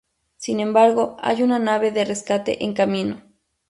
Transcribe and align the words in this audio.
Sin 0.37 0.59
embargo, 0.61 1.15
hay 1.19 1.43
una 1.43 1.59
nave 1.59 1.91
de 1.91 2.05
rescate 2.05 2.63
en 2.65 2.73
camino. 2.73 3.21